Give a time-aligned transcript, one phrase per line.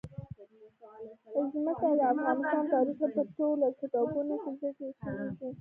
[1.51, 2.37] ځمکه د افغان
[2.73, 5.47] تاریخ په ټولو کتابونو کې ذکر شوی دي.